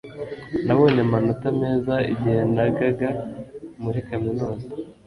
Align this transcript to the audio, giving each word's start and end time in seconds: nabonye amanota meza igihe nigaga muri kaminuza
nabonye 0.65 0.99
amanota 1.07 1.47
meza 1.61 1.95
igihe 2.13 2.41
nigaga 2.53 3.09
muri 3.83 3.99
kaminuza 4.07 4.65